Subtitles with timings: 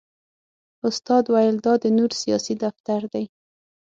[0.87, 3.25] استاد ویل دا د نور سیاسي دفتر دی.